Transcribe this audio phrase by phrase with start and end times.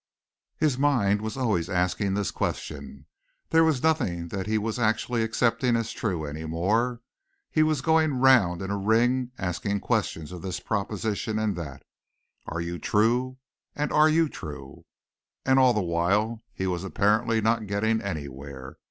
[0.57, 3.05] His mind was always asking this question.
[3.51, 7.01] There was nothing that he was actually accepting as true any more.
[7.51, 11.83] He was going round in a ring asking questions of this proposition and that.
[12.47, 13.37] Are you true?
[13.75, 14.55] And are you true?
[14.55, 14.85] And are you true?
[15.45, 18.77] And all the while he was apparently not getting anywhere.